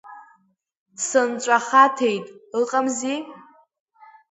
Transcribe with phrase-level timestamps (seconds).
[1.07, 2.25] Сынҵәахаҭеит,
[2.59, 3.17] ыҟамзи?